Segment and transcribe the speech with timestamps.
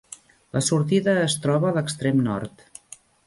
[0.57, 2.65] La sortida es troba a l'extrem nord.